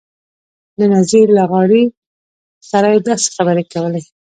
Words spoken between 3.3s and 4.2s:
خبرې کولې.